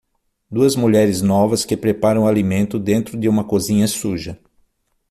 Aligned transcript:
Duas 0.49 0.75
mulheres 0.75 1.21
novas 1.21 1.63
que 1.63 1.77
preparam 1.77 2.23
o 2.23 2.27
alimento 2.27 2.79
dentro 2.79 3.15
de 3.19 3.29
uma 3.29 3.43
cozinha 3.43 3.87
suja. 3.87 4.39